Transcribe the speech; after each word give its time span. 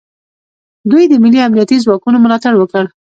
دوی 0.91 1.03
د 1.07 1.13
ملي 1.23 1.39
امنیتي 1.47 1.77
ځواکونو 1.85 2.17
ملاتړ 2.23 2.53
وکړ 2.57 2.83